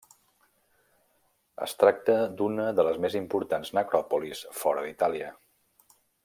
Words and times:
Es 1.65 1.75
tracta 1.83 2.15
d'una 2.39 2.65
de 2.79 2.87
les 2.87 2.97
més 3.05 3.19
importants 3.21 3.73
necròpolis 3.81 4.43
fora 4.63 4.87
d'Itàlia. 4.89 5.31